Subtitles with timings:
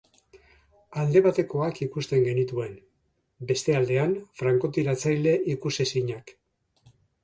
[1.01, 2.75] Alde batekoak ikusten genituen,
[3.53, 6.39] beste aldean frankotiratzaile ikusezinak.